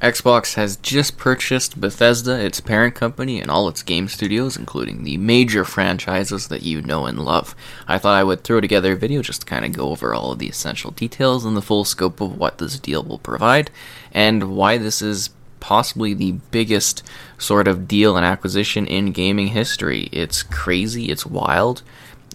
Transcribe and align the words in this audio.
Xbox 0.00 0.54
has 0.54 0.76
just 0.76 1.18
purchased 1.18 1.78
Bethesda, 1.78 2.42
its 2.42 2.60
parent 2.60 2.94
company, 2.94 3.38
and 3.38 3.50
all 3.50 3.68
its 3.68 3.82
game 3.82 4.08
studios, 4.08 4.56
including 4.56 5.04
the 5.04 5.18
major 5.18 5.62
franchises 5.62 6.48
that 6.48 6.62
you 6.62 6.80
know 6.80 7.04
and 7.04 7.18
love. 7.18 7.54
I 7.86 7.98
thought 7.98 8.16
I 8.16 8.24
would 8.24 8.42
throw 8.42 8.62
together 8.62 8.92
a 8.92 8.96
video 8.96 9.20
just 9.20 9.42
to 9.42 9.46
kind 9.46 9.64
of 9.64 9.72
go 9.74 9.90
over 9.90 10.14
all 10.14 10.32
of 10.32 10.38
the 10.38 10.48
essential 10.48 10.90
details 10.90 11.44
and 11.44 11.54
the 11.54 11.62
full 11.62 11.84
scope 11.84 12.22
of 12.22 12.38
what 12.38 12.56
this 12.56 12.78
deal 12.78 13.02
will 13.02 13.18
provide, 13.18 13.70
and 14.12 14.56
why 14.56 14.78
this 14.78 15.02
is 15.02 15.30
possibly 15.60 16.14
the 16.14 16.32
biggest 16.50 17.02
sort 17.36 17.68
of 17.68 17.86
deal 17.86 18.16
and 18.16 18.24
acquisition 18.24 18.86
in 18.86 19.12
gaming 19.12 19.48
history. 19.48 20.08
It's 20.12 20.42
crazy, 20.42 21.10
it's 21.10 21.26
wild. 21.26 21.82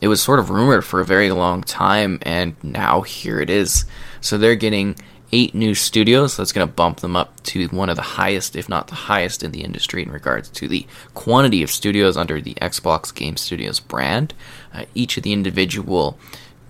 It 0.01 0.07
was 0.07 0.21
sort 0.21 0.37
of 0.37 0.51
rumored 0.51 0.85
for 0.85 0.99
a 0.99 1.05
very 1.05 1.31
long 1.31 1.63
time, 1.63 2.19
and 2.21 2.55
now 2.63 3.01
here 3.01 3.39
it 3.39 3.49
is. 3.49 3.85
So 4.21 4.37
they're 4.37 4.55
getting 4.55 4.95
eight 5.31 5.55
new 5.55 5.75
studios. 5.75 6.37
That's 6.37 6.51
going 6.51 6.67
to 6.67 6.73
bump 6.73 6.99
them 6.99 7.15
up 7.15 7.41
to 7.43 7.67
one 7.67 7.89
of 7.89 7.95
the 7.95 8.01
highest, 8.01 8.55
if 8.55 8.69
not 8.69 8.87
the 8.87 8.95
highest, 8.95 9.43
in 9.43 9.51
the 9.51 9.63
industry 9.63 10.03
in 10.03 10.11
regards 10.11 10.49
to 10.49 10.67
the 10.67 10.85
quantity 11.13 11.63
of 11.63 11.71
studios 11.71 12.17
under 12.17 12.41
the 12.41 12.55
Xbox 12.55 13.13
Game 13.13 13.37
Studios 13.37 13.79
brand. 13.79 14.33
Uh, 14.73 14.85
each 14.93 15.17
of 15.17 15.23
the 15.23 15.33
individual 15.33 16.17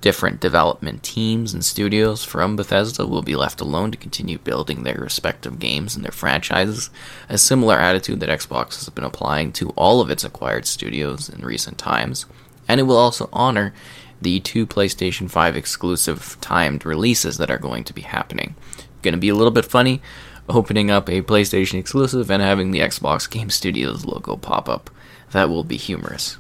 different 0.05 0.39
development 0.39 1.01
teams 1.01 1.51
and 1.51 1.65
studios 1.65 2.23
from 2.23 2.55
Bethesda 2.55 3.07
will 3.07 3.23
be 3.23 3.35
left 3.35 3.59
alone 3.59 3.89
to 3.89 3.97
continue 3.97 4.37
building 4.37 4.83
their 4.83 4.99
respective 4.99 5.57
games 5.57 5.95
and 5.95 6.05
their 6.05 6.11
franchises. 6.11 6.91
A 7.27 7.39
similar 7.39 7.79
attitude 7.79 8.19
that 8.19 8.29
Xbox 8.29 8.75
has 8.75 8.89
been 8.89 9.03
applying 9.03 9.51
to 9.53 9.71
all 9.71 10.01
of 10.01 10.11
its 10.11 10.23
acquired 10.23 10.67
studios 10.67 11.27
in 11.27 11.41
recent 11.43 11.79
times. 11.79 12.27
And 12.67 12.79
it 12.79 12.83
will 12.83 12.97
also 12.97 13.29
honor 13.33 13.73
the 14.21 14.39
two 14.39 14.65
PlayStation 14.65 15.29
5 15.29 15.55
exclusive 15.55 16.37
timed 16.41 16.85
releases 16.85 17.37
that 17.37 17.51
are 17.51 17.57
going 17.57 17.83
to 17.83 17.93
be 17.93 18.01
happening. 18.01 18.55
Going 19.01 19.13
to 19.13 19.19
be 19.19 19.29
a 19.29 19.35
little 19.35 19.51
bit 19.51 19.65
funny 19.65 20.01
opening 20.47 20.91
up 20.91 21.09
a 21.09 21.21
PlayStation 21.21 21.79
exclusive 21.79 22.29
and 22.29 22.41
having 22.41 22.71
the 22.71 22.79
Xbox 22.79 23.29
Game 23.29 23.49
Studios 23.49 24.05
logo 24.05 24.35
pop 24.35 24.69
up. 24.69 24.89
That 25.31 25.49
will 25.49 25.63
be 25.63 25.77
humorous. 25.77 26.37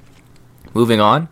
Moving 0.73 0.99
on, 0.99 1.27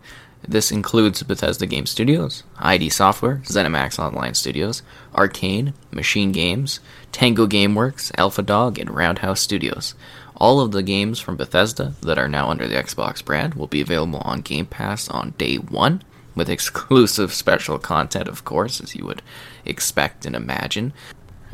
this 0.46 0.70
includes 0.70 1.22
Bethesda 1.22 1.66
Game 1.66 1.86
Studios, 1.86 2.42
ID 2.58 2.90
Software, 2.90 3.36
ZeniMax 3.44 3.98
Online 3.98 4.34
Studios, 4.34 4.82
Arkane, 5.14 5.72
Machine 5.90 6.32
Games, 6.32 6.80
Tango 7.12 7.46
Gameworks, 7.46 8.10
Alpha 8.18 8.42
Dog, 8.42 8.78
and 8.78 8.90
Roundhouse 8.90 9.40
Studios. 9.40 9.94
All 10.36 10.60
of 10.60 10.72
the 10.72 10.82
games 10.82 11.20
from 11.20 11.36
Bethesda 11.36 11.94
that 12.02 12.18
are 12.18 12.28
now 12.28 12.50
under 12.50 12.66
the 12.66 12.74
Xbox 12.74 13.24
brand 13.24 13.54
will 13.54 13.68
be 13.68 13.80
available 13.80 14.18
on 14.20 14.40
Game 14.40 14.66
Pass 14.66 15.08
on 15.08 15.30
day 15.38 15.56
one 15.56 16.02
with 16.34 16.48
exclusive 16.48 17.32
special 17.32 17.78
content, 17.78 18.28
of 18.28 18.44
course, 18.44 18.80
as 18.80 18.94
you 18.94 19.04
would 19.04 19.22
expect 19.64 20.26
and 20.26 20.34
imagine. 20.34 20.92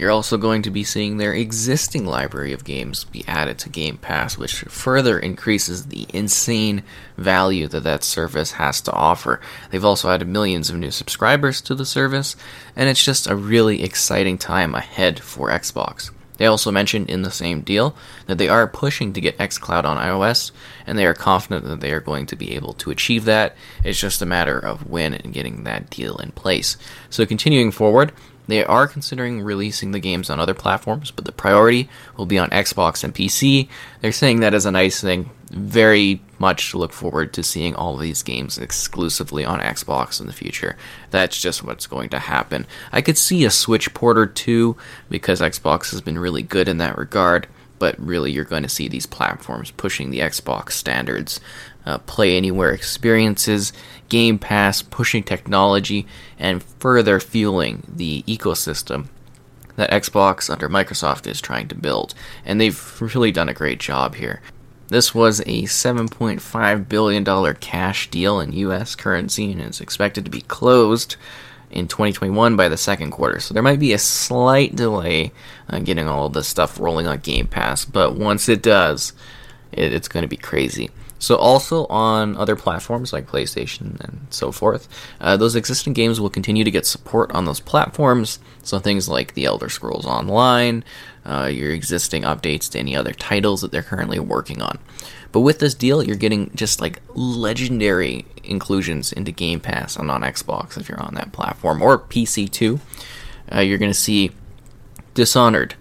You're 0.00 0.10
also 0.10 0.38
going 0.38 0.62
to 0.62 0.70
be 0.70 0.82
seeing 0.82 1.18
their 1.18 1.34
existing 1.34 2.06
library 2.06 2.54
of 2.54 2.64
games 2.64 3.04
be 3.04 3.22
added 3.28 3.58
to 3.58 3.68
Game 3.68 3.98
Pass, 3.98 4.38
which 4.38 4.60
further 4.60 5.18
increases 5.18 5.86
the 5.86 6.06
insane 6.14 6.84
value 7.18 7.68
that 7.68 7.82
that 7.82 8.02
service 8.02 8.52
has 8.52 8.80
to 8.82 8.92
offer. 8.92 9.42
They've 9.70 9.84
also 9.84 10.08
added 10.08 10.26
millions 10.26 10.70
of 10.70 10.76
new 10.76 10.90
subscribers 10.90 11.60
to 11.60 11.74
the 11.74 11.84
service, 11.84 12.34
and 12.74 12.88
it's 12.88 13.04
just 13.04 13.26
a 13.28 13.36
really 13.36 13.82
exciting 13.82 14.38
time 14.38 14.74
ahead 14.74 15.20
for 15.20 15.50
Xbox. 15.50 16.10
They 16.40 16.46
also 16.46 16.70
mentioned 16.70 17.10
in 17.10 17.20
the 17.20 17.30
same 17.30 17.60
deal 17.60 17.94
that 18.24 18.38
they 18.38 18.48
are 18.48 18.66
pushing 18.66 19.12
to 19.12 19.20
get 19.20 19.36
xCloud 19.36 19.84
on 19.84 19.98
iOS, 19.98 20.52
and 20.86 20.98
they 20.98 21.04
are 21.04 21.12
confident 21.12 21.66
that 21.66 21.80
they 21.80 21.92
are 21.92 22.00
going 22.00 22.24
to 22.24 22.34
be 22.34 22.54
able 22.54 22.72
to 22.74 22.90
achieve 22.90 23.26
that. 23.26 23.54
It's 23.84 24.00
just 24.00 24.22
a 24.22 24.26
matter 24.26 24.58
of 24.58 24.88
when 24.88 25.12
and 25.12 25.34
getting 25.34 25.64
that 25.64 25.90
deal 25.90 26.16
in 26.16 26.32
place. 26.32 26.78
So, 27.10 27.26
continuing 27.26 27.72
forward, 27.72 28.12
they 28.46 28.64
are 28.64 28.88
considering 28.88 29.42
releasing 29.42 29.90
the 29.90 30.00
games 30.00 30.30
on 30.30 30.40
other 30.40 30.54
platforms, 30.54 31.10
but 31.10 31.26
the 31.26 31.30
priority 31.30 31.90
will 32.16 32.24
be 32.24 32.38
on 32.38 32.48
Xbox 32.48 33.04
and 33.04 33.14
PC. 33.14 33.68
They're 34.00 34.10
saying 34.10 34.40
that 34.40 34.54
as 34.54 34.64
a 34.64 34.70
nice 34.70 34.98
thing. 34.98 35.28
Very 35.50 36.20
much 36.38 36.74
look 36.74 36.92
forward 36.92 37.32
to 37.32 37.42
seeing 37.42 37.74
all 37.74 37.96
these 37.96 38.22
games 38.22 38.56
exclusively 38.56 39.44
on 39.44 39.60
Xbox 39.60 40.20
in 40.20 40.26
the 40.26 40.32
future. 40.32 40.76
That's 41.10 41.40
just 41.40 41.64
what's 41.64 41.86
going 41.86 42.08
to 42.10 42.18
happen. 42.18 42.66
I 42.92 43.02
could 43.02 43.18
see 43.18 43.44
a 43.44 43.50
Switch 43.50 43.92
port 43.92 44.16
or 44.16 44.26
two 44.26 44.76
because 45.08 45.40
Xbox 45.40 45.90
has 45.90 46.00
been 46.00 46.18
really 46.18 46.42
good 46.42 46.68
in 46.68 46.78
that 46.78 46.96
regard 46.96 47.48
but 47.80 47.98
really 47.98 48.30
you're 48.30 48.44
going 48.44 48.62
to 48.62 48.68
see 48.68 48.86
these 48.86 49.06
platforms 49.06 49.72
pushing 49.72 50.10
the 50.10 50.20
Xbox 50.20 50.72
standards, 50.72 51.40
uh, 51.86 51.98
play 51.98 52.36
anywhere 52.36 52.72
experiences, 52.72 53.72
Game 54.08 54.38
Pass, 54.38 54.82
pushing 54.82 55.24
technology, 55.24 56.06
and 56.38 56.62
further 56.62 57.18
fueling 57.18 57.82
the 57.88 58.22
ecosystem 58.28 59.08
that 59.76 59.90
Xbox 59.90 60.50
under 60.50 60.68
Microsoft 60.68 61.26
is 61.26 61.40
trying 61.40 61.68
to 61.68 61.74
build. 61.74 62.14
And 62.44 62.60
they've 62.60 63.00
really 63.00 63.32
done 63.32 63.48
a 63.48 63.54
great 63.54 63.80
job 63.80 64.14
here. 64.14 64.42
This 64.90 65.14
was 65.14 65.38
a 65.40 65.62
$7.5 65.62 66.88
billion 66.88 67.54
cash 67.54 68.10
deal 68.10 68.40
in 68.40 68.52
US 68.52 68.96
currency 68.96 69.52
and 69.52 69.60
is 69.60 69.80
expected 69.80 70.24
to 70.24 70.32
be 70.32 70.40
closed 70.40 71.14
in 71.70 71.86
2021 71.86 72.56
by 72.56 72.68
the 72.68 72.76
second 72.76 73.12
quarter. 73.12 73.38
So 73.38 73.54
there 73.54 73.62
might 73.62 73.78
be 73.78 73.92
a 73.92 73.98
slight 73.98 74.74
delay 74.74 75.30
on 75.68 75.84
getting 75.84 76.08
all 76.08 76.26
of 76.26 76.32
this 76.32 76.48
stuff 76.48 76.80
rolling 76.80 77.06
on 77.06 77.18
Game 77.18 77.46
Pass, 77.46 77.84
but 77.84 78.16
once 78.16 78.48
it 78.48 78.62
does, 78.62 79.12
it, 79.70 79.92
it's 79.92 80.08
going 80.08 80.22
to 80.22 80.28
be 80.28 80.36
crazy. 80.36 80.90
So, 81.20 81.36
also 81.36 81.86
on 81.86 82.34
other 82.36 82.56
platforms 82.56 83.12
like 83.12 83.26
PlayStation 83.26 84.00
and 84.00 84.26
so 84.30 84.50
forth, 84.50 84.88
uh, 85.20 85.36
those 85.36 85.54
existing 85.54 85.92
games 85.92 86.18
will 86.18 86.30
continue 86.30 86.64
to 86.64 86.70
get 86.70 86.86
support 86.86 87.30
on 87.32 87.44
those 87.44 87.60
platforms. 87.60 88.38
So, 88.62 88.78
things 88.78 89.06
like 89.06 89.34
The 89.34 89.44
Elder 89.44 89.68
Scrolls 89.68 90.06
Online, 90.06 90.82
uh, 91.26 91.50
your 91.52 91.72
existing 91.72 92.22
updates 92.22 92.70
to 92.70 92.78
any 92.78 92.96
other 92.96 93.12
titles 93.12 93.60
that 93.60 93.70
they're 93.70 93.82
currently 93.82 94.18
working 94.18 94.62
on. 94.62 94.78
But 95.30 95.40
with 95.40 95.58
this 95.58 95.74
deal, 95.74 96.02
you're 96.02 96.16
getting 96.16 96.50
just 96.54 96.80
like 96.80 97.02
legendary 97.14 98.24
inclusions 98.42 99.12
into 99.12 99.30
Game 99.30 99.60
Pass 99.60 99.98
on 99.98 100.08
on 100.08 100.22
Xbox 100.22 100.78
if 100.78 100.88
you're 100.88 101.02
on 101.02 101.14
that 101.14 101.32
platform 101.32 101.82
or 101.82 101.98
PC 101.98 102.50
too. 102.50 102.80
Uh, 103.52 103.60
you're 103.60 103.78
going 103.78 103.90
to 103.90 103.98
see 103.98 104.30
Dishonored, 105.12 105.74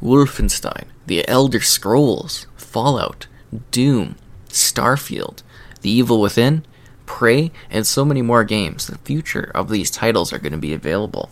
Wolfenstein, 0.00 0.84
The 1.06 1.26
Elder 1.28 1.60
Scrolls, 1.60 2.46
Fallout, 2.56 3.26
Doom, 3.70 4.16
Starfield, 4.54 5.42
The 5.80 5.90
Evil 5.90 6.20
Within, 6.20 6.64
Prey, 7.06 7.50
and 7.68 7.86
so 7.86 8.04
many 8.04 8.22
more 8.22 8.44
games. 8.44 8.86
The 8.86 8.98
future 8.98 9.50
of 9.54 9.68
these 9.68 9.90
titles 9.90 10.32
are 10.32 10.38
going 10.38 10.52
to 10.52 10.58
be 10.58 10.72
available 10.72 11.30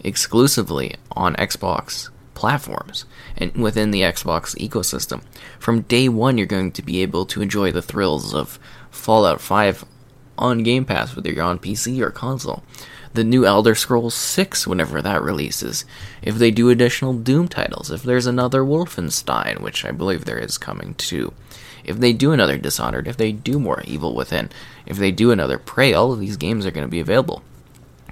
exclusively 0.00 0.94
on 1.12 1.34
Xbox 1.36 2.10
platforms 2.34 3.06
and 3.36 3.54
within 3.54 3.92
the 3.92 4.02
Xbox 4.02 4.54
ecosystem. 4.56 5.22
From 5.58 5.82
day 5.82 6.08
one, 6.08 6.38
you're 6.38 6.46
going 6.46 6.72
to 6.72 6.82
be 6.82 7.02
able 7.02 7.24
to 7.26 7.40
enjoy 7.40 7.72
the 7.72 7.82
thrills 7.82 8.34
of 8.34 8.58
Fallout 8.90 9.40
5 9.40 9.84
on 10.36 10.62
Game 10.62 10.84
Pass, 10.84 11.16
whether 11.16 11.30
you're 11.30 11.44
on 11.44 11.58
PC 11.58 12.00
or 12.00 12.10
console. 12.10 12.62
The 13.14 13.24
new 13.24 13.46
Elder 13.46 13.74
Scrolls 13.74 14.14
6, 14.14 14.66
whenever 14.66 15.00
that 15.00 15.22
releases. 15.22 15.86
If 16.20 16.34
they 16.34 16.50
do 16.50 16.68
additional 16.68 17.14
Doom 17.14 17.48
titles, 17.48 17.90
if 17.90 18.02
there's 18.02 18.26
another 18.26 18.62
Wolfenstein, 18.62 19.60
which 19.62 19.84
I 19.84 19.92
believe 19.92 20.24
there 20.24 20.38
is 20.38 20.58
coming 20.58 20.94
too. 20.94 21.32
If 21.86 21.98
they 21.98 22.12
do 22.12 22.32
another 22.32 22.58
Dishonored, 22.58 23.08
if 23.08 23.16
they 23.16 23.32
do 23.32 23.58
more 23.58 23.82
Evil 23.86 24.14
Within, 24.14 24.50
if 24.84 24.98
they 24.98 25.10
do 25.10 25.30
another 25.30 25.58
Prey, 25.58 25.94
all 25.94 26.12
of 26.12 26.20
these 26.20 26.36
games 26.36 26.66
are 26.66 26.70
going 26.70 26.86
to 26.86 26.90
be 26.90 27.00
available 27.00 27.42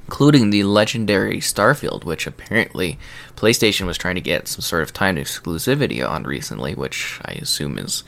including 0.07 0.51
the 0.51 0.65
legendary 0.65 1.39
Starfield, 1.39 2.05
which 2.05 2.27
apparently 2.27 2.99
PlayStation 3.37 3.87
was 3.87 3.99
trying 3.99 4.15
to 4.15 4.21
get 4.21 4.49
some 4.49 4.61
sort 4.61 4.83
of 4.83 4.93
timed 4.93 5.19
exclusivity 5.19 6.07
on 6.07 6.25
recently, 6.25 6.75
which 6.75 7.19
I 7.25 7.33
assume 7.33 7.79
is 7.79 8.05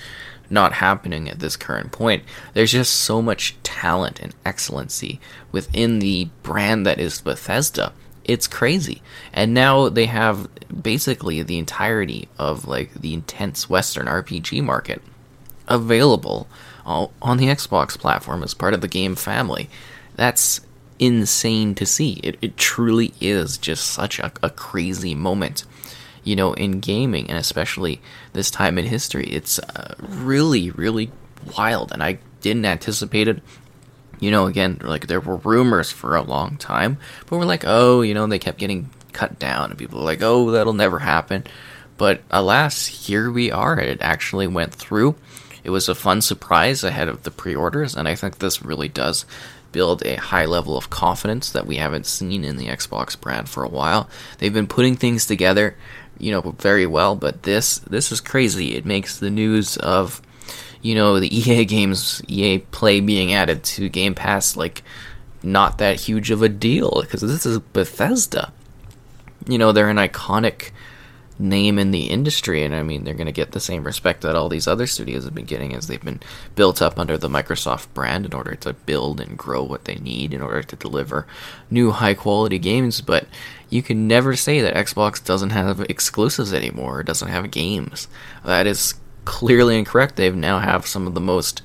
not 0.48 0.74
happening 0.74 1.28
at 1.28 1.38
this 1.38 1.56
current 1.56 1.92
point. 1.92 2.22
There's 2.54 2.72
just 2.72 2.94
so 2.94 3.20
much 3.20 3.56
talent 3.62 4.20
and 4.20 4.34
excellency 4.44 5.20
within 5.50 5.98
the 5.98 6.28
brand 6.42 6.86
that 6.86 7.00
is 7.00 7.20
Bethesda. 7.20 7.92
It's 8.24 8.46
crazy. 8.46 9.02
And 9.32 9.54
now 9.54 9.88
they 9.88 10.06
have 10.06 10.48
basically 10.82 11.42
the 11.42 11.58
entirety 11.58 12.28
of 12.38 12.66
like 12.68 12.92
the 12.94 13.14
intense 13.14 13.70
Western 13.70 14.06
RPG 14.06 14.62
market 14.62 15.02
available 15.68 16.46
on 16.84 17.38
the 17.38 17.46
Xbox 17.46 17.98
platform 17.98 18.42
as 18.42 18.54
part 18.54 18.74
of 18.74 18.80
the 18.80 18.88
game 18.88 19.16
family. 19.16 19.68
That's 20.14 20.60
insane 20.98 21.74
to 21.74 21.84
see. 21.84 22.20
It, 22.22 22.38
it 22.40 22.56
truly 22.56 23.12
is 23.20 23.58
just 23.58 23.86
such 23.88 24.18
a, 24.18 24.32
a 24.42 24.50
crazy 24.50 25.14
moment, 25.14 25.64
you 26.24 26.36
know, 26.36 26.52
in 26.54 26.80
gaming, 26.80 27.28
and 27.28 27.38
especially 27.38 28.00
this 28.32 28.50
time 28.50 28.78
in 28.78 28.86
history. 28.86 29.26
It's 29.26 29.58
uh, 29.58 29.94
really, 29.98 30.70
really 30.70 31.10
wild, 31.56 31.92
and 31.92 32.02
I 32.02 32.18
didn't 32.40 32.64
anticipate 32.64 33.28
it. 33.28 33.42
You 34.20 34.30
know, 34.30 34.46
again, 34.46 34.78
like 34.82 35.08
there 35.08 35.20
were 35.20 35.36
rumors 35.36 35.90
for 35.90 36.16
a 36.16 36.22
long 36.22 36.56
time, 36.56 36.98
but 37.26 37.38
we're 37.38 37.44
like, 37.44 37.64
oh, 37.66 38.00
you 38.00 38.14
know, 38.14 38.26
they 38.26 38.38
kept 38.38 38.58
getting 38.58 38.88
cut 39.12 39.38
down, 39.38 39.70
and 39.70 39.78
people 39.78 39.98
were 39.98 40.06
like, 40.06 40.22
oh, 40.22 40.50
that'll 40.52 40.72
never 40.72 41.00
happen. 41.00 41.44
But 41.98 42.22
alas, 42.30 42.86
here 42.86 43.30
we 43.30 43.50
are. 43.50 43.78
It 43.78 44.00
actually 44.00 44.46
went 44.46 44.74
through. 44.74 45.16
It 45.66 45.70
was 45.70 45.88
a 45.88 45.94
fun 45.94 46.22
surprise 46.22 46.82
ahead 46.84 47.08
of 47.08 47.24
the 47.24 47.30
pre 47.30 47.54
orders, 47.54 47.94
and 47.94 48.08
I 48.08 48.14
think 48.14 48.38
this 48.38 48.62
really 48.62 48.88
does 48.88 49.26
build 49.72 50.02
a 50.06 50.16
high 50.16 50.46
level 50.46 50.78
of 50.78 50.88
confidence 50.88 51.50
that 51.50 51.66
we 51.66 51.76
haven't 51.76 52.06
seen 52.06 52.44
in 52.44 52.56
the 52.56 52.68
Xbox 52.68 53.20
brand 53.20 53.48
for 53.48 53.62
a 53.62 53.68
while. 53.68 54.08
They've 54.38 54.54
been 54.54 54.68
putting 54.68 54.96
things 54.96 55.26
together 55.26 55.76
you 56.18 56.32
know, 56.32 56.40
very 56.58 56.86
well. 56.86 57.16
But 57.16 57.42
this 57.42 57.78
this 57.78 58.12
is 58.12 58.20
crazy. 58.20 58.76
It 58.76 58.86
makes 58.86 59.18
the 59.18 59.30
news 59.30 59.76
of 59.78 60.22
you 60.82 60.94
know 60.94 61.20
the 61.20 61.34
EA 61.50 61.64
games, 61.64 62.22
EA 62.28 62.58
Play 62.58 63.00
being 63.00 63.32
added 63.32 63.64
to 63.64 63.88
Game 63.88 64.14
Pass 64.14 64.56
like 64.56 64.82
not 65.42 65.78
that 65.78 66.00
huge 66.00 66.30
of 66.30 66.42
a 66.42 66.48
deal 66.48 67.00
because 67.02 67.20
this 67.20 67.46
is 67.46 67.58
Bethesda. 67.58 68.52
You 69.46 69.58
know, 69.58 69.72
they're 69.72 69.90
an 69.90 69.96
iconic 69.96 70.70
name 71.38 71.78
in 71.78 71.90
the 71.90 72.06
industry, 72.06 72.64
and 72.64 72.74
I 72.74 72.82
mean, 72.82 73.04
they're 73.04 73.14
going 73.14 73.26
to 73.26 73.32
get 73.32 73.52
the 73.52 73.60
same 73.60 73.84
respect 73.84 74.22
that 74.22 74.36
all 74.36 74.48
these 74.48 74.66
other 74.66 74.86
studios 74.86 75.24
have 75.24 75.34
been 75.34 75.44
getting 75.44 75.74
as 75.74 75.86
they've 75.86 76.02
been 76.02 76.20
built 76.54 76.80
up 76.80 76.98
under 76.98 77.18
the 77.18 77.28
Microsoft 77.28 77.88
brand 77.94 78.24
in 78.24 78.32
order 78.32 78.54
to 78.54 78.72
build 78.72 79.20
and 79.20 79.36
grow 79.36 79.62
what 79.62 79.84
they 79.84 79.96
need 79.96 80.32
in 80.32 80.40
order 80.40 80.62
to 80.62 80.76
deliver 80.76 81.26
new 81.70 81.90
high 81.90 82.14
quality 82.14 82.58
games. 82.58 83.00
But 83.00 83.26
you 83.68 83.82
can 83.82 84.08
never 84.08 84.36
say 84.36 84.60
that 84.60 84.74
Xbox 84.74 85.22
doesn't 85.22 85.50
have 85.50 85.80
exclusives 85.82 86.54
anymore, 86.54 87.00
or 87.00 87.02
doesn't 87.02 87.28
have 87.28 87.50
games. 87.50 88.08
That 88.44 88.66
is 88.66 88.94
clearly 89.24 89.78
incorrect. 89.78 90.16
They 90.16 90.30
now 90.30 90.60
have 90.60 90.86
some 90.86 91.06
of 91.06 91.14
the 91.14 91.20
most 91.20 91.60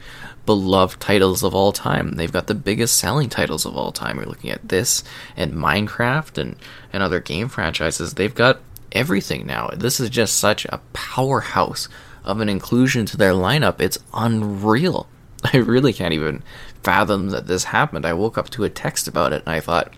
beloved 0.46 1.00
titles 1.00 1.44
of 1.44 1.54
all 1.54 1.72
time. 1.72 2.14
They've 2.14 2.32
got 2.32 2.48
the 2.48 2.56
biggest 2.56 2.98
selling 2.98 3.30
titles 3.30 3.66
of 3.66 3.78
all 3.78 3.92
time. 3.92 4.18
You're 4.18 4.26
looking 4.26 4.50
at 4.50 4.68
this 4.68 5.04
and 5.38 5.54
Minecraft 5.54 6.38
and, 6.38 6.56
and 6.92 7.04
other 7.04 7.20
game 7.20 7.48
franchises. 7.48 8.16
They've 8.16 8.34
got 8.34 8.60
everything 8.92 9.46
now. 9.46 9.70
This 9.70 10.00
is 10.00 10.10
just 10.10 10.38
such 10.38 10.66
a 10.66 10.82
powerhouse 10.94 11.88
of 12.24 12.40
an 12.40 12.50
inclusion 12.50 13.06
to 13.08 13.18
their 13.18 13.34
lineup. 13.34 13.82
It's 13.82 14.00
unreal. 14.14 15.08
I 15.54 15.58
really 15.58 15.94
can't 15.94 16.14
even 16.14 16.44
fathom 16.84 17.30
that 17.30 17.48
this 17.48 17.66
happened. 17.66 18.06
I 18.06 18.14
woke 18.14 18.38
up 18.38 18.50
to 18.52 18.64
a 18.64 18.70
text 18.70 19.08
about 19.08 19.34
it 19.34 19.44
and 19.46 19.54
I 19.54 19.60
thought, 19.60 19.94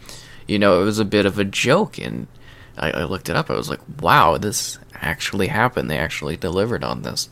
you 0.48 0.60
know, 0.60 0.82
it 0.82 0.86
was 0.86 1.00
a 1.00 1.06
bit 1.06 1.26
of 1.26 1.40
a 1.40 1.44
joke. 1.44 1.98
And 1.98 2.28
I, 2.78 2.92
I 2.92 3.04
looked 3.04 3.30
it 3.30 3.36
up. 3.36 3.50
I 3.50 3.56
was 3.56 3.70
like, 3.70 3.82
wow, 4.02 4.38
this 4.38 4.80
actually 4.94 5.48
happened. 5.48 5.90
They 5.90 5.98
actually 5.98 6.38
delivered 6.38 6.84
on 6.84 7.02
this. 7.02 7.30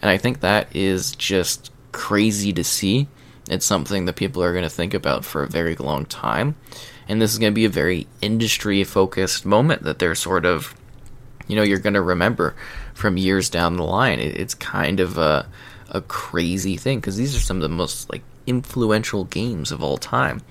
And 0.00 0.10
I 0.10 0.18
think 0.18 0.40
that 0.40 0.74
is 0.74 1.14
just 1.16 1.72
crazy 1.92 2.52
to 2.52 2.64
see. 2.64 3.08
It's 3.50 3.66
something 3.66 4.04
that 4.04 4.16
people 4.16 4.42
are 4.42 4.52
going 4.52 4.64
to 4.64 4.70
think 4.70 4.94
about 4.94 5.24
for 5.24 5.42
a 5.42 5.48
very 5.48 5.74
long 5.74 6.04
time. 6.04 6.56
And 7.08 7.20
this 7.20 7.32
is 7.32 7.38
going 7.38 7.52
to 7.52 7.54
be 7.54 7.64
a 7.64 7.70
very 7.70 8.06
industry 8.20 8.84
focused 8.84 9.46
moment 9.46 9.82
that 9.84 9.98
they're 9.98 10.14
sort 10.14 10.44
of 10.44 10.74
you 11.48 11.56
know 11.56 11.62
you're 11.62 11.78
going 11.78 11.94
to 11.94 12.02
remember 12.02 12.54
from 12.94 13.16
years 13.16 13.50
down 13.50 13.76
the 13.76 13.82
line. 13.82 14.20
It, 14.20 14.38
it's 14.38 14.54
kind 14.54 15.00
of 15.00 15.18
a 15.18 15.48
a 15.90 16.02
crazy 16.02 16.76
thing 16.76 17.00
because 17.00 17.16
these 17.16 17.34
are 17.34 17.40
some 17.40 17.56
of 17.56 17.62
the 17.62 17.68
most 17.68 18.10
like 18.10 18.22
influential 18.46 19.24
games 19.24 19.72
of 19.72 19.82
all 19.82 19.98
time. 19.98 20.42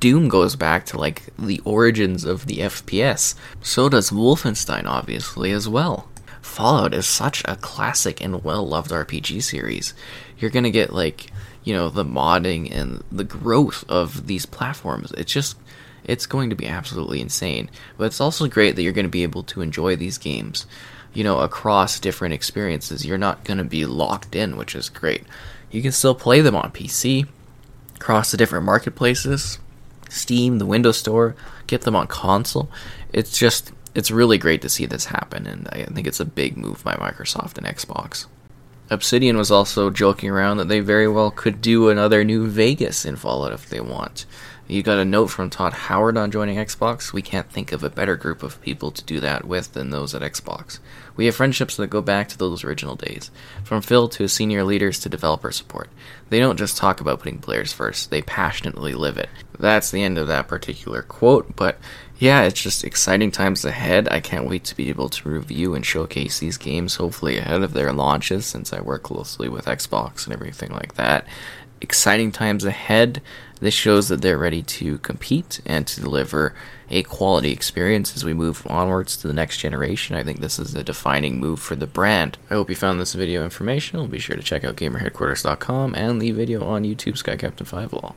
Doom 0.00 0.28
goes 0.28 0.56
back 0.56 0.84
to 0.86 0.98
like 0.98 1.22
the 1.38 1.60
origins 1.64 2.24
of 2.24 2.46
the 2.46 2.58
FPS. 2.58 3.34
So 3.62 3.88
does 3.88 4.10
Wolfenstein 4.10 4.86
obviously 4.86 5.52
as 5.52 5.68
well. 5.68 6.08
Fallout 6.42 6.94
is 6.94 7.06
such 7.06 7.42
a 7.44 7.56
classic 7.56 8.22
and 8.22 8.44
well-loved 8.44 8.90
RPG 8.90 9.42
series. 9.42 9.94
You're 10.38 10.50
to 10.64 10.70
get 10.70 10.92
like, 10.92 11.30
you 11.64 11.74
know, 11.74 11.88
the 11.88 12.04
modding 12.04 12.70
and 12.70 13.02
the 13.10 13.24
growth 13.24 13.84
of 13.88 14.26
these 14.26 14.46
platforms. 14.46 15.12
It's 15.12 15.32
just 15.32 15.56
it's 16.06 16.26
going 16.26 16.48
to 16.50 16.56
be 16.56 16.66
absolutely 16.66 17.20
insane. 17.20 17.68
But 17.98 18.04
it's 18.04 18.20
also 18.20 18.48
great 18.48 18.76
that 18.76 18.82
you're 18.82 18.92
going 18.92 19.06
to 19.06 19.10
be 19.10 19.24
able 19.24 19.42
to 19.44 19.60
enjoy 19.60 19.96
these 19.96 20.16
games, 20.16 20.66
you 21.12 21.22
know, 21.22 21.40
across 21.40 22.00
different 22.00 22.32
experiences. 22.32 23.04
You're 23.04 23.18
not 23.18 23.44
going 23.44 23.58
to 23.58 23.64
be 23.64 23.84
locked 23.84 24.34
in, 24.34 24.56
which 24.56 24.74
is 24.74 24.88
great. 24.88 25.24
You 25.70 25.82
can 25.82 25.92
still 25.92 26.14
play 26.14 26.40
them 26.40 26.56
on 26.56 26.70
PC, 26.70 27.26
across 27.96 28.30
the 28.30 28.36
different 28.36 28.64
marketplaces, 28.64 29.58
Steam, 30.08 30.58
the 30.58 30.66
Windows 30.66 30.98
Store, 30.98 31.34
get 31.66 31.82
them 31.82 31.96
on 31.96 32.06
console. 32.06 32.70
It's 33.12 33.36
just, 33.36 33.72
it's 33.94 34.10
really 34.10 34.38
great 34.38 34.62
to 34.62 34.68
see 34.68 34.86
this 34.86 35.06
happen, 35.06 35.46
and 35.46 35.68
I 35.72 35.84
think 35.84 36.06
it's 36.06 36.20
a 36.20 36.24
big 36.24 36.56
move 36.56 36.84
by 36.84 36.94
Microsoft 36.94 37.58
and 37.58 37.66
Xbox. 37.66 38.26
Obsidian 38.88 39.36
was 39.36 39.50
also 39.50 39.90
joking 39.90 40.30
around 40.30 40.58
that 40.58 40.68
they 40.68 40.78
very 40.78 41.08
well 41.08 41.32
could 41.32 41.60
do 41.60 41.88
another 41.88 42.22
new 42.22 42.46
Vegas 42.46 43.04
in 43.04 43.16
Fallout 43.16 43.52
if 43.52 43.68
they 43.68 43.80
want. 43.80 44.26
You 44.68 44.82
got 44.82 44.98
a 44.98 45.04
note 45.04 45.28
from 45.28 45.48
Todd 45.48 45.72
Howard 45.72 46.16
on 46.16 46.32
joining 46.32 46.56
Xbox. 46.58 47.12
We 47.12 47.22
can't 47.22 47.48
think 47.48 47.70
of 47.70 47.84
a 47.84 47.90
better 47.90 48.16
group 48.16 48.42
of 48.42 48.60
people 48.62 48.90
to 48.90 49.04
do 49.04 49.20
that 49.20 49.44
with 49.44 49.74
than 49.74 49.90
those 49.90 50.12
at 50.12 50.22
Xbox. 50.22 50.80
We 51.14 51.26
have 51.26 51.36
friendships 51.36 51.76
that 51.76 51.86
go 51.86 52.02
back 52.02 52.28
to 52.30 52.38
those 52.38 52.64
original 52.64 52.96
days, 52.96 53.30
from 53.62 53.80
Phil 53.80 54.08
to 54.08 54.26
senior 54.26 54.64
leaders 54.64 54.98
to 55.00 55.08
developer 55.08 55.52
support. 55.52 55.88
They 56.30 56.40
don't 56.40 56.58
just 56.58 56.76
talk 56.76 57.00
about 57.00 57.20
putting 57.20 57.38
players 57.38 57.72
first, 57.72 58.10
they 58.10 58.22
passionately 58.22 58.92
live 58.92 59.18
it. 59.18 59.28
That's 59.56 59.92
the 59.92 60.02
end 60.02 60.18
of 60.18 60.26
that 60.26 60.48
particular 60.48 61.02
quote, 61.02 61.54
but 61.54 61.78
yeah, 62.18 62.42
it's 62.42 62.60
just 62.60 62.82
exciting 62.82 63.30
times 63.30 63.64
ahead. 63.64 64.08
I 64.10 64.18
can't 64.18 64.48
wait 64.48 64.64
to 64.64 64.76
be 64.76 64.88
able 64.88 65.10
to 65.10 65.28
review 65.28 65.76
and 65.76 65.86
showcase 65.86 66.40
these 66.40 66.56
games, 66.56 66.96
hopefully 66.96 67.38
ahead 67.38 67.62
of 67.62 67.72
their 67.72 67.92
launches, 67.92 68.46
since 68.46 68.72
I 68.72 68.80
work 68.80 69.04
closely 69.04 69.48
with 69.48 69.66
Xbox 69.66 70.24
and 70.24 70.34
everything 70.34 70.72
like 70.72 70.94
that 70.94 71.24
exciting 71.80 72.32
times 72.32 72.64
ahead. 72.64 73.22
This 73.60 73.74
shows 73.74 74.08
that 74.08 74.20
they're 74.20 74.36
ready 74.36 74.62
to 74.62 74.98
compete 74.98 75.60
and 75.64 75.86
to 75.86 76.00
deliver 76.00 76.54
a 76.90 77.02
quality 77.04 77.52
experience 77.52 78.14
as 78.14 78.24
we 78.24 78.34
move 78.34 78.66
onwards 78.68 79.16
to 79.16 79.28
the 79.28 79.34
next 79.34 79.58
generation. 79.58 80.14
I 80.14 80.22
think 80.22 80.40
this 80.40 80.58
is 80.58 80.74
a 80.74 80.84
defining 80.84 81.40
move 81.40 81.58
for 81.58 81.74
the 81.74 81.86
brand. 81.86 82.36
I 82.50 82.54
hope 82.54 82.68
you 82.68 82.76
found 82.76 83.00
this 83.00 83.14
video 83.14 83.44
informational. 83.44 84.08
Be 84.08 84.18
sure 84.18 84.36
to 84.36 84.42
check 84.42 84.62
out 84.62 84.76
GamerHeadquarters.com 84.76 85.94
and 85.94 86.20
the 86.20 86.32
video 86.32 86.64
on 86.64 86.84
YouTube 86.84 87.16
Sky 87.16 87.36
Captain 87.36 87.66
5 87.66 87.94
Law. 87.94 88.14